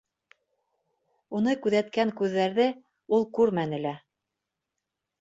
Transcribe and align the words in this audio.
Уны 1.41 1.53
күҙәткән 1.67 2.15
күҙҙәрҙе 2.23 2.69
ул 3.19 3.31
күрмәне 3.39 3.85
лә. 3.89 3.97